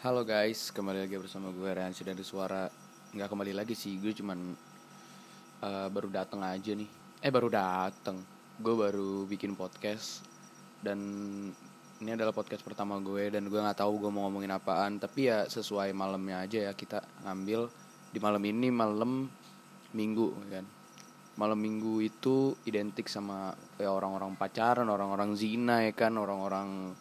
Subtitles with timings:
[0.00, 2.64] Halo guys, kembali lagi bersama gue Ransi dari Suara.
[3.12, 4.56] Nggak kembali lagi sih, gue cuman
[5.60, 6.88] uh, baru dateng aja nih.
[7.20, 8.16] Eh baru dateng,
[8.64, 10.24] gue baru bikin podcast.
[10.80, 10.96] Dan
[12.00, 14.96] ini adalah podcast pertama gue Dan gue gak tahu gue mau ngomongin apaan.
[14.96, 17.68] Tapi ya sesuai malamnya aja ya kita ngambil.
[18.08, 19.28] Di malam ini malam
[19.92, 20.64] minggu kan.
[21.36, 26.16] Malam minggu itu identik sama ya orang-orang pacaran, orang-orang zina ya kan.
[26.16, 26.96] Orang-orang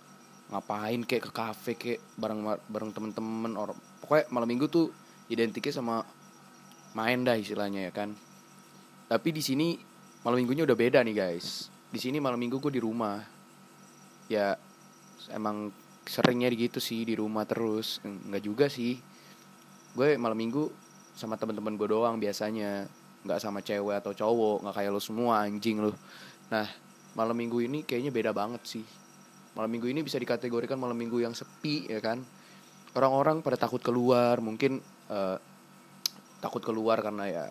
[0.49, 4.89] ngapain kayak ke kafe kayak bareng bareng temen-temen orang pokoknya malam minggu tuh
[5.29, 6.01] identiknya sama
[6.97, 8.09] main dah istilahnya ya kan?
[9.05, 9.77] Tapi di sini
[10.25, 11.69] malam minggunya udah beda nih guys.
[11.89, 13.21] Di sini malam minggu gue di rumah.
[14.29, 14.57] Ya
[15.29, 15.69] emang
[16.05, 18.01] seringnya gitu sih di rumah terus.
[18.01, 18.97] Nggak juga sih.
[19.93, 20.69] Gue malam minggu
[21.13, 22.89] sama teman-teman gue doang biasanya.
[23.21, 25.93] Nggak sama cewek atau cowok nggak kayak lo semua anjing lo.
[26.49, 26.65] Nah
[27.13, 28.85] malam minggu ini kayaknya beda banget sih
[29.57, 32.21] malam minggu ini bisa dikategorikan malam minggu yang sepi ya kan?
[32.97, 35.37] Orang-orang pada takut keluar mungkin uh,
[36.41, 37.45] takut keluar karena ya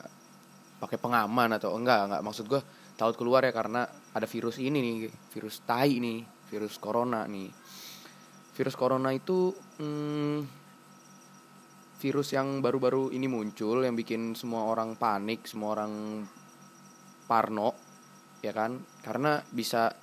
[0.78, 2.22] pakai pengaman atau enggak enggak.
[2.22, 2.60] Maksud gue
[2.98, 4.94] takut keluar ya karena ada virus ini nih
[5.34, 7.50] virus tai nih virus corona nih.
[8.58, 10.38] Virus corona itu hmm,
[12.02, 16.24] virus yang baru-baru ini muncul yang bikin semua orang panik semua orang
[17.30, 17.74] parno
[18.42, 18.78] ya kan?
[19.02, 19.94] Karena bisa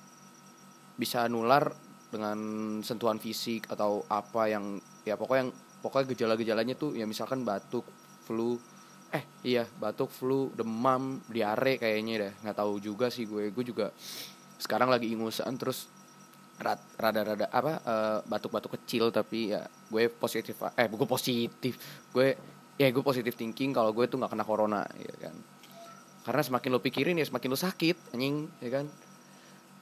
[0.96, 2.38] bisa nular dengan
[2.86, 7.86] sentuhan fisik atau apa yang ya pokoknya yang pokoknya gejala-gejalanya tuh ya misalkan batuk,
[8.26, 8.58] flu,
[9.14, 12.32] eh iya batuk, flu, demam, diare kayaknya deh.
[12.42, 13.50] Nggak tahu juga sih gue.
[13.54, 13.90] Gue juga
[14.58, 15.90] sekarang lagi ingusan terus
[16.96, 21.74] rada-rada apa uh, batuk-batuk kecil tapi ya gue positif eh gue positif.
[22.10, 22.34] Gue
[22.76, 25.36] ya gue positif thinking kalau gue tuh nggak kena corona ya kan.
[26.26, 28.86] Karena semakin lo pikirin ya semakin lo sakit anjing ya kan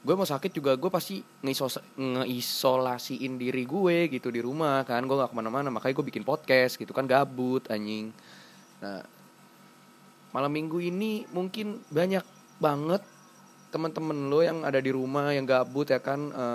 [0.05, 5.01] gue mau sakit juga gue pasti ngeisolasiin diri gue gitu di rumah kan.
[5.09, 8.13] Gue gak ke mana-mana makanya gue bikin podcast gitu kan gabut anjing.
[8.85, 9.01] Nah
[10.37, 12.21] malam minggu ini mungkin banyak
[12.61, 13.01] banget
[13.73, 16.47] teman-teman lo yang ada di rumah yang gabut ya kan e,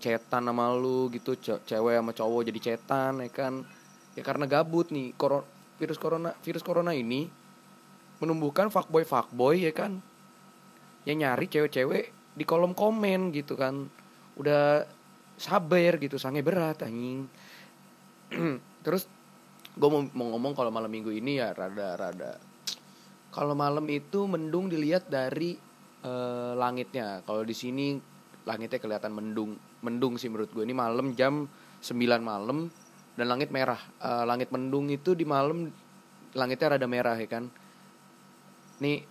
[0.00, 3.66] cetan sama lo gitu ce cewek sama cowok jadi cetan ya kan.
[4.14, 5.10] Ya karena gabut nih
[5.82, 7.26] virus corona virus corona ini
[8.22, 9.98] menumbuhkan fuckboy fuckboy ya kan.
[11.04, 13.86] Yang nyari cewek-cewek di kolom komen gitu kan.
[14.34, 14.82] Udah
[15.34, 17.26] sabar gitu sange berat anjing.
[18.84, 19.06] Terus
[19.74, 22.32] gue mau, mau ngomong kalau malam minggu ini ya rada rada.
[23.34, 25.58] Kalau malam itu mendung dilihat dari
[26.06, 27.26] uh, langitnya.
[27.26, 27.98] Kalau di sini
[28.46, 31.48] langitnya kelihatan mendung mendung sih menurut gue ini malam jam
[31.82, 32.70] 9 malam
[33.18, 33.78] dan langit merah.
[33.98, 35.70] Uh, langit mendung itu di malam
[36.34, 37.50] langitnya rada merah ya kan.
[38.78, 39.02] Nih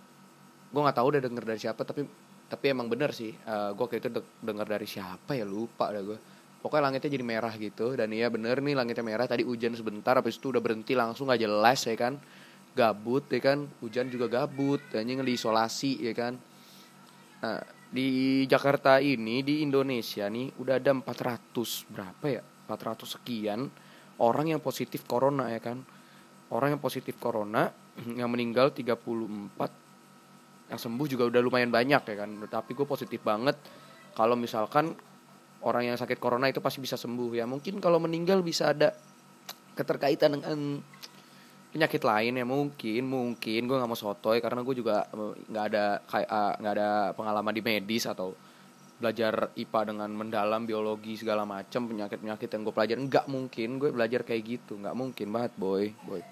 [0.72, 2.02] gue nggak tahu udah denger dari siapa tapi
[2.48, 6.02] tapi emang bener sih uh, gue kayak itu de- dengar dari siapa ya lupa dah
[6.04, 6.18] gue
[6.64, 10.40] pokoknya langitnya jadi merah gitu dan iya bener nih langitnya merah tadi hujan sebentar habis
[10.40, 12.16] itu udah berhenti langsung gak jelas ya kan.
[12.74, 16.40] Gabut ya kan hujan juga gabut hanya isolasi ya kan.
[17.44, 17.60] Nah
[17.92, 23.68] di Jakarta ini di Indonesia nih udah ada 400 berapa ya 400 sekian
[24.18, 25.84] orang yang positif corona ya kan.
[26.48, 27.68] Orang yang positif corona
[28.18, 29.83] yang meninggal 34
[30.68, 32.30] yang sembuh juga udah lumayan banyak ya kan.
[32.48, 33.56] Tapi gue positif banget.
[34.14, 34.94] Kalau misalkan
[35.64, 37.44] orang yang sakit corona itu pasti bisa sembuh ya.
[37.44, 38.92] Mungkin kalau meninggal bisa ada
[39.74, 40.80] keterkaitan dengan
[41.74, 42.46] penyakit lain ya.
[42.48, 43.60] Mungkin mungkin.
[43.68, 47.52] Gue nggak mau sotoy karena gue juga eh, nggak ada kayak ah, nggak ada pengalaman
[47.52, 48.32] di medis atau
[48.94, 53.00] belajar IPA dengan mendalam biologi segala macam penyakit penyakit yang gue pelajari.
[53.04, 54.80] Nggak mungkin gue belajar kayak gitu.
[54.80, 55.92] Nggak mungkin banget boy.
[56.08, 56.24] Boy.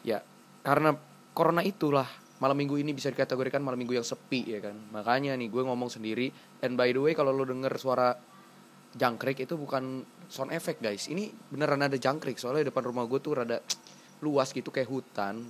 [0.00, 0.24] Ya
[0.64, 0.96] karena
[1.36, 4.76] corona itulah malam minggu ini bisa dikategorikan malam minggu yang sepi ya kan?
[4.92, 6.28] Makanya nih gue ngomong sendiri.
[6.60, 8.12] And by the way kalau lo denger suara
[8.92, 11.08] jangkrik itu bukan sound effect guys.
[11.08, 13.64] Ini beneran ada jangkrik soalnya depan rumah gue tuh rada
[14.20, 15.40] luas gitu kayak hutan.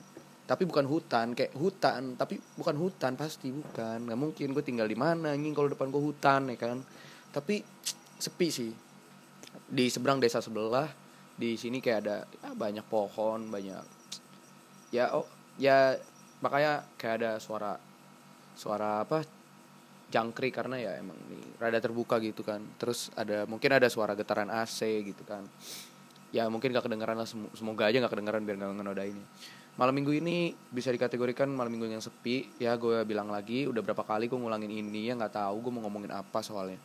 [0.46, 2.14] Tapi bukan hutan kayak hutan.
[2.14, 4.06] Tapi bukan hutan pasti bukan.
[4.06, 6.78] Nggak mungkin gue tinggal di mana nih kalau depan gue hutan ya kan?
[7.34, 7.58] Tapi
[8.22, 8.70] sepi sih.
[9.66, 10.86] Di seberang desa sebelah
[11.34, 13.82] di sini kayak ada ya, banyak pohon banyak
[14.94, 15.26] ya oh
[15.58, 15.98] ya
[16.44, 17.72] makanya kayak ada suara
[18.52, 19.24] suara apa
[20.12, 22.60] jangkrik karena ya emang nih rada terbuka gitu kan.
[22.76, 25.48] Terus ada mungkin ada suara getaran AC gitu kan.
[26.34, 29.24] Ya mungkin gak kedengeran lah semoga aja gak kedengeran biar gak ngenoda ini
[29.74, 32.46] malam minggu ini bisa dikategorikan malam minggu yang sepi.
[32.62, 35.82] Ya gue bilang lagi udah berapa kali gue ngulangin ini ya nggak tahu gue mau
[35.86, 36.78] ngomongin apa soalnya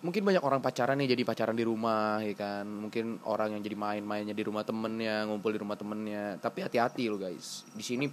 [0.00, 2.64] mungkin banyak orang pacaran nih jadi pacaran di rumah ya kan.
[2.64, 6.40] Mungkin orang yang jadi main-mainnya di rumah temennya ngumpul di rumah temennya.
[6.40, 7.68] Tapi hati-hati lo guys.
[7.76, 8.06] Di sini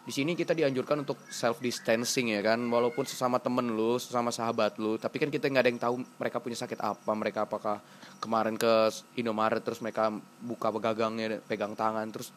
[0.00, 2.58] di sini kita dianjurkan untuk self distancing ya kan.
[2.58, 6.42] Walaupun sesama temen lu sesama sahabat lu tapi kan kita nggak ada yang tahu mereka
[6.42, 7.78] punya sakit apa mereka apakah
[8.18, 8.90] kemarin ke
[9.22, 10.10] Indomaret terus mereka
[10.42, 12.34] buka gagangnya pegang tangan terus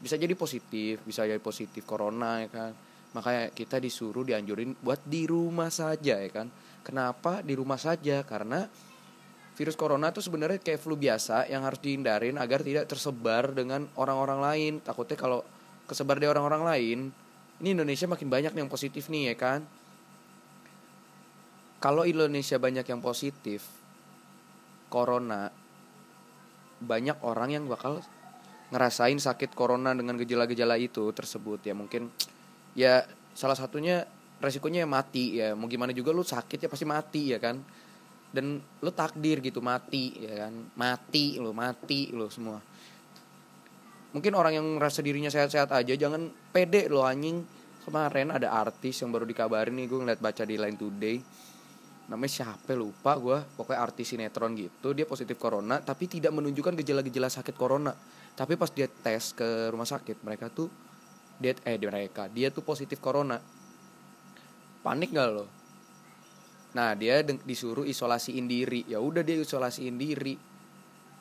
[0.00, 2.72] bisa jadi positif bisa jadi positif corona ya kan.
[3.10, 6.48] Makanya kita disuruh dianjurin buat di rumah saja ya kan
[6.82, 8.22] kenapa di rumah saja?
[8.24, 8.66] Karena
[9.56, 14.40] virus corona itu sebenarnya kayak flu biasa yang harus dihindarin agar tidak tersebar dengan orang-orang
[14.40, 14.72] lain.
[14.80, 15.44] Takutnya kalau
[15.84, 16.98] kesebar di orang-orang lain
[17.60, 19.60] ini Indonesia makin banyak yang positif nih ya kan?
[21.80, 23.64] Kalau Indonesia banyak yang positif
[24.88, 25.52] corona
[26.80, 28.00] banyak orang yang bakal
[28.72, 31.60] ngerasain sakit corona dengan gejala-gejala itu tersebut.
[31.68, 32.08] Ya mungkin
[32.72, 33.04] ya
[33.36, 34.08] salah satunya
[34.40, 35.52] resikonya ya mati ya.
[35.52, 37.60] Mau gimana juga lu sakit ya pasti mati ya kan?
[38.32, 40.54] Dan lu takdir gitu mati ya kan?
[40.74, 42.58] Mati lu mati lu semua.
[44.10, 47.44] Mungkin orang yang merasa dirinya sehat-sehat aja jangan pede lo anjing.
[47.80, 51.16] Kemarin ada artis yang baru dikabarin nih gue ngeliat baca di Line Today.
[52.10, 57.30] Namanya siapa lupa gue pokoknya artis sinetron gitu dia positif corona tapi tidak menunjukkan gejala-gejala
[57.30, 57.94] sakit corona.
[58.34, 60.66] Tapi pas dia tes ke rumah sakit mereka tuh
[61.40, 63.40] dia eh mereka dia tuh positif corona
[64.80, 65.46] panik gak lo?
[66.76, 68.86] Nah dia disuruh isolasiin diri.
[68.86, 70.38] Ya udah dia isolasiin diri.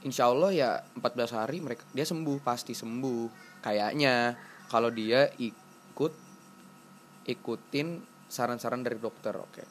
[0.06, 3.60] Insya Allah ya 14 hari mereka dia sembuh pasti sembuh.
[3.66, 4.38] Kayaknya
[4.70, 6.14] kalau dia ikut
[7.28, 7.88] ikutin
[8.30, 9.50] saran-saran dari dokter oke.
[9.50, 9.68] Okay.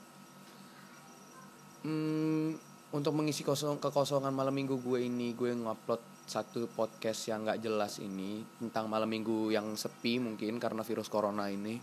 [1.87, 2.49] hmm,
[2.90, 8.02] untuk mengisi kosong kekosongan malam minggu gue ini gue ngupload satu podcast yang nggak jelas
[8.05, 11.81] ini tentang malam minggu yang sepi mungkin karena virus corona ini.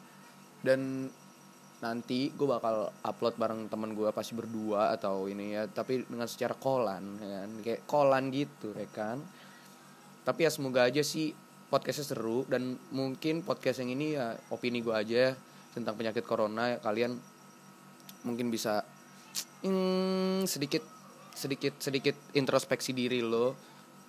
[0.61, 1.09] Dan
[1.83, 6.55] nanti gue bakal upload bareng temen gue pasti berdua atau ini ya tapi dengan secara
[6.55, 7.49] kolan ya kan?
[7.59, 9.17] Kayak kolan gitu ya kan?
[10.23, 11.35] Tapi ya semoga aja sih
[11.67, 15.35] podcastnya seru dan mungkin podcast yang ini ya opini gue aja
[15.75, 16.79] tentang penyakit corona.
[16.79, 17.19] Kalian
[18.23, 18.81] mungkin bisa
[19.61, 20.81] hmm, sedikit
[21.35, 23.53] sedikit sedikit introspeksi diri lo.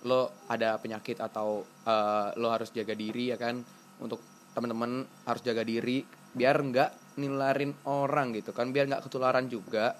[0.07, 3.59] Lo ada penyakit atau uh, lo harus jaga diri ya kan?
[3.99, 4.23] Untuk
[4.55, 6.01] teman-teman harus jaga diri
[6.33, 9.97] biar enggak nilarin orang gitu kan biar nggak ketularan juga.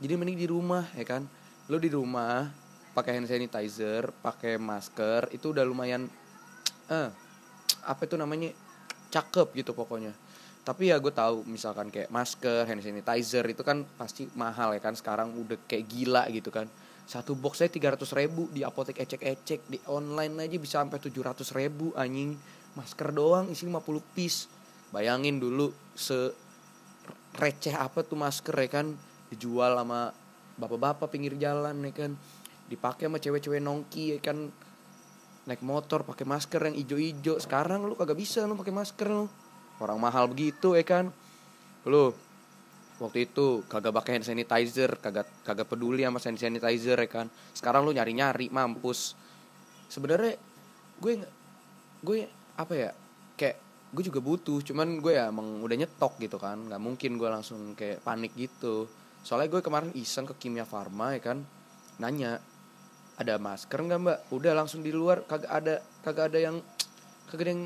[0.00, 1.26] Jadi mending di rumah ya kan?
[1.68, 2.48] Lo di rumah
[2.90, 6.10] pakai hand sanitizer pakai masker itu udah lumayan
[6.90, 7.08] eh
[7.86, 8.50] apa itu namanya
[9.10, 10.14] cakep gitu pokoknya.
[10.60, 14.94] Tapi ya gue tahu misalkan kayak masker hand sanitizer itu kan pasti mahal ya kan?
[14.94, 16.70] Sekarang udah kayak gila gitu kan.
[17.10, 21.26] Satu box saya tiga ratus ribu di apotek ecek-ecek di online aja bisa sampai tujuh
[21.26, 22.38] ratus ribu anjing.
[22.78, 24.46] Masker doang isi 50 piece.
[24.94, 26.30] Bayangin dulu se
[27.36, 28.86] receh apa tuh masker ya kan?
[29.30, 30.10] Dijual sama
[30.58, 32.12] bapak-bapak pinggir jalan ya kan?
[32.66, 34.50] Dipakai sama cewek-cewek nongki ya kan?
[35.46, 37.38] Naik motor pakai masker yang ijo-ijo.
[37.38, 39.26] Sekarang lu kagak bisa lu pakai masker lu.
[39.80, 41.08] Orang mahal begitu ya kan?
[41.88, 42.12] Lu
[43.00, 47.26] waktu itu kagak pakai hand sanitizer kagak kagak peduli sama hand sanitizer ya kan?
[47.56, 49.16] Sekarang lu nyari-nyari mampus.
[49.88, 50.36] Sebenarnya
[51.00, 51.24] gue
[52.04, 52.90] gue apa ya
[53.90, 56.62] gue juga butuh cuman gue ya emang udah nyetok gitu kan.
[56.70, 58.86] Nggak mungkin gue langsung kayak panik gitu.
[59.26, 61.42] Soalnya gue kemarin iseng ke kimia farma ya kan
[62.00, 62.38] nanya
[63.18, 64.18] ada masker nggak mbak?
[64.32, 65.74] Udah langsung di luar kagak ada
[66.06, 66.56] kagak ada yang
[67.28, 67.64] kagak ada yang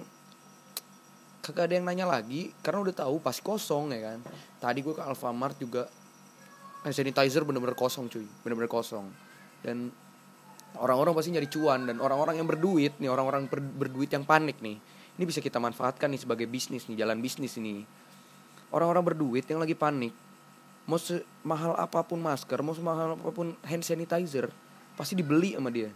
[1.45, 4.19] kagak ada yang nanya lagi karena udah tahu pasti kosong ya kan.
[4.59, 5.87] Tadi gue ke Alfamart juga
[6.83, 8.25] hand sanitizer bener-bener kosong cuy.
[8.43, 9.07] Bener-bener kosong.
[9.61, 9.93] Dan
[10.81, 14.79] orang-orang pasti nyari cuan dan orang-orang yang berduit nih orang-orang berduit yang panik nih
[15.15, 17.87] ini bisa kita manfaatkan nih sebagai bisnis nih jalan bisnis ini.
[18.75, 20.11] Orang-orang berduit yang lagi panik
[20.85, 21.01] mau
[21.47, 24.51] mahal apa pun masker mau mahal apa pun hand sanitizer
[24.99, 25.89] pasti dibeli sama dia.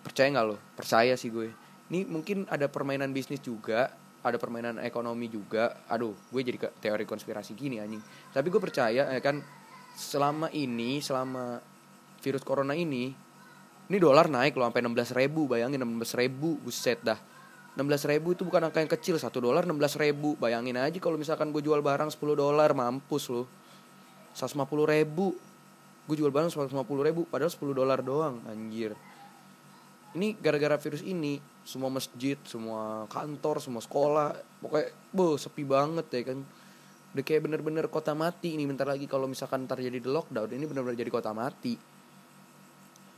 [0.00, 0.56] Percaya nggak lo?
[0.78, 1.50] Percaya sih gue.
[1.90, 5.82] Ini mungkin ada permainan bisnis juga ada permainan ekonomi juga.
[5.88, 8.00] Aduh gue jadi ke teori konspirasi gini anjing.
[8.30, 9.42] Tapi gue percaya ya kan
[9.96, 11.58] selama ini selama
[12.22, 13.10] virus corona ini
[13.90, 17.18] ini dolar naik loh sampai 16 ribu bayangin 16 ribu buset dah
[17.78, 20.34] 16 ribu itu bukan angka yang kecil satu dolar 16 ribu.
[20.34, 23.46] Bayangin aja kalau misalkan gue jual barang 10 dolar mampus loh
[24.34, 25.38] 150 ribu.
[26.10, 26.74] Gue jual barang 150
[27.06, 28.98] ribu padahal 10 dolar doang anjir.
[30.10, 36.22] Ini gara-gara virus ini semua masjid semua kantor semua sekolah pokoknya boh sepi banget ya
[36.34, 36.38] kan.
[37.14, 40.98] Udah kayak bener-bener kota mati ini bentar lagi kalau misalkan terjadi di lockdown ini bener-bener
[40.98, 41.78] jadi kota mati.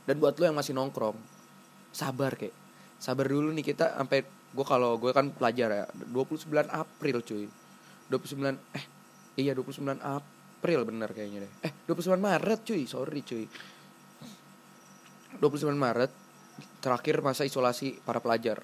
[0.05, 1.17] Dan buat lo yang masih nongkrong
[1.89, 2.53] sabar kayak
[3.01, 7.45] sabar dulu nih kita sampai gue kalau gue kan pelajar ya 29 April cuy.
[8.09, 8.85] 29 eh
[9.41, 11.51] iya 29 April bener kayaknya deh.
[11.65, 12.85] Eh 29 Maret cuy.
[12.85, 13.45] Sorry cuy.
[15.41, 16.11] 29 Maret
[16.79, 18.61] terakhir masa isolasi para pelajar.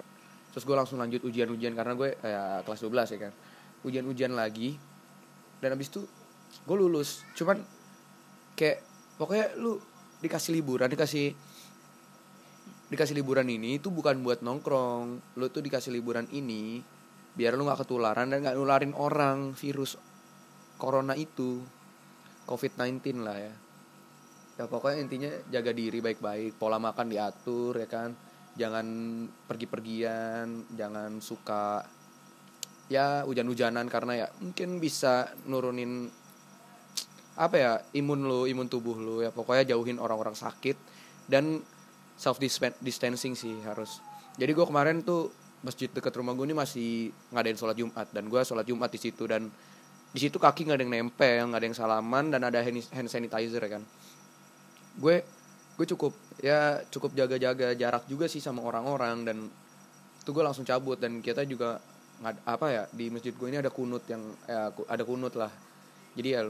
[0.54, 3.32] Terus gue langsung lanjut ujian-ujian karena gue ya kelas 12 ya kan.
[3.82, 4.78] Ujian-ujian lagi
[5.58, 6.06] dan abis itu
[6.66, 7.26] gue lulus.
[7.34, 7.58] Cuman
[8.54, 8.78] kayak
[9.18, 9.82] pokoknya lu
[10.22, 11.32] dikasih liburan dikasih
[12.90, 15.38] dikasih liburan ini itu bukan buat nongkrong.
[15.38, 16.82] Lu tuh dikasih liburan ini
[17.30, 19.94] biar lu nggak ketularan dan nggak nularin orang virus
[20.76, 21.62] corona itu.
[22.50, 23.54] Covid 19 lah ya.
[24.58, 28.10] Ya pokoknya intinya jaga diri baik-baik pola makan diatur ya kan?
[28.58, 28.86] Jangan
[29.46, 31.86] pergi-pergian jangan suka
[32.90, 36.10] ya hujan-hujanan karena ya mungkin bisa nurunin
[37.38, 39.30] apa ya imun lu imun tubuh lu ya.
[39.30, 40.74] Pokoknya jauhin orang-orang sakit
[41.30, 41.62] dan
[42.20, 42.36] self
[42.84, 44.04] distancing sih harus.
[44.36, 45.32] Jadi gue kemarin tuh
[45.64, 49.24] masjid dekat rumah gue ini masih ngadain sholat jumat dan gue sholat jumat di situ
[49.24, 49.48] dan
[50.12, 53.64] di situ kaki nggak ada yang nempel nggak ada yang salaman dan ada hand sanitizer
[53.64, 53.82] ya kan.
[55.00, 55.24] Gue
[55.80, 56.12] gue cukup
[56.44, 59.36] ya cukup jaga-jaga jarak juga sih sama orang-orang dan
[60.20, 61.80] itu gue langsung cabut dan kita juga
[62.44, 65.48] apa ya di masjid gue ini ada kunut yang ya, ada kunut lah.
[66.12, 66.44] Jadi ya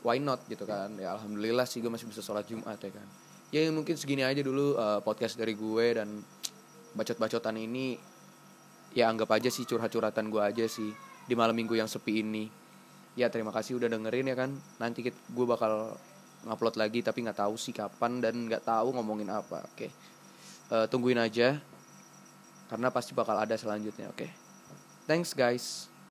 [0.00, 0.96] why not gitu kan?
[0.96, 3.23] Ya alhamdulillah sih gue masih bisa sholat jumat ya kan
[3.54, 6.18] ya mungkin segini aja dulu uh, podcast dari gue dan
[6.98, 7.94] bacot-bacotan ini
[8.98, 10.90] ya anggap aja sih curhat-curhatan gue aja sih
[11.30, 12.50] di malam minggu yang sepi ini
[13.14, 14.50] ya terima kasih udah dengerin ya kan
[14.82, 15.94] nanti gue bakal
[16.42, 19.90] ngupload lagi tapi nggak tahu sih kapan dan nggak tahu ngomongin apa oke okay.
[20.74, 21.62] uh, tungguin aja
[22.66, 24.30] karena pasti bakal ada selanjutnya oke okay.
[25.04, 25.93] Thanks guys.